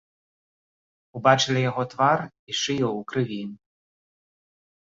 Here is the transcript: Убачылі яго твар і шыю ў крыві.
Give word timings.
Убачылі 1.19 1.61
яго 1.71 1.83
твар 1.93 2.19
і 2.25 2.51
шыю 2.61 2.89
ў 2.97 3.01
крыві. 3.13 3.39